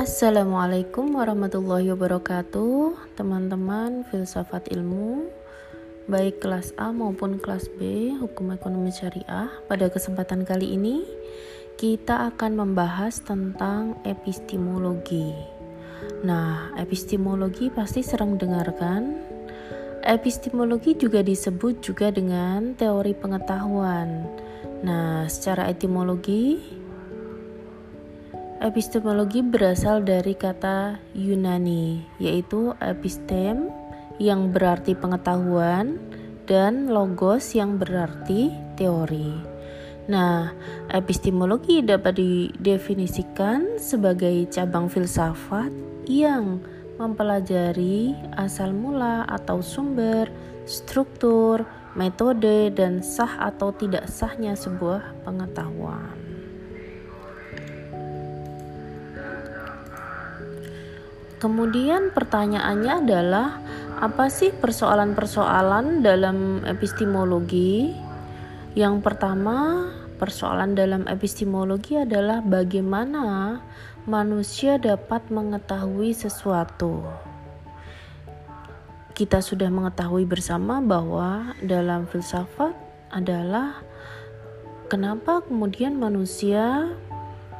[0.00, 5.28] Assalamualaikum warahmatullahi wabarakatuh Teman-teman filsafat ilmu
[6.08, 9.52] Baik kelas A maupun kelas B Hukum Ekonomi Syariah.
[9.68, 11.04] Pada kesempatan kali ini
[11.76, 15.36] Kita akan membahas tentang epistemologi.
[16.24, 19.20] Nah, epistemologi pasti sering dengarkan.
[20.00, 24.24] Epistemologi juga disebut juga dengan teori pengetahuan.
[24.80, 26.79] Nah, secara etimologi
[28.60, 33.72] Epistemologi berasal dari kata Yunani, yaitu epistem
[34.20, 35.96] yang berarti pengetahuan
[36.44, 39.32] dan logos yang berarti teori.
[40.12, 40.52] Nah,
[40.92, 45.72] epistemologi dapat didefinisikan sebagai cabang filsafat
[46.04, 46.60] yang
[47.00, 50.28] mempelajari asal mula atau sumber,
[50.68, 51.64] struktur,
[51.96, 56.29] metode, dan sah atau tidak sahnya sebuah pengetahuan.
[61.40, 63.64] Kemudian pertanyaannya adalah
[63.96, 67.96] apa sih persoalan-persoalan dalam epistemologi?
[68.76, 69.88] Yang pertama,
[70.20, 73.56] persoalan dalam epistemologi adalah bagaimana
[74.04, 77.08] manusia dapat mengetahui sesuatu.
[79.16, 82.76] Kita sudah mengetahui bersama bahwa dalam filsafat
[83.16, 83.80] adalah
[84.92, 86.92] kenapa kemudian manusia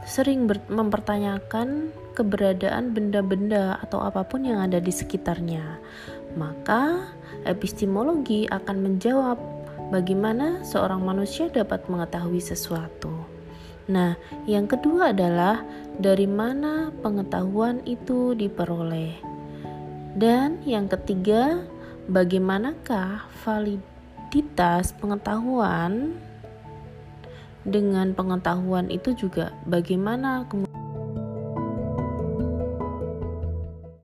[0.05, 5.81] sering mempertanyakan keberadaan benda-benda atau apa pun yang ada di sekitarnya.
[6.37, 7.11] Maka,
[7.45, 9.39] epistemologi akan menjawab
[9.91, 13.13] bagaimana seorang manusia dapat mengetahui sesuatu.
[13.91, 14.15] Nah,
[14.47, 15.67] yang kedua adalah
[15.99, 19.19] dari mana pengetahuan itu diperoleh.
[20.15, 21.67] Dan yang ketiga,
[22.07, 26.19] bagaimanakah validitas pengetahuan
[27.71, 30.70] dengan pengetahuan itu juga bagaimana kemudian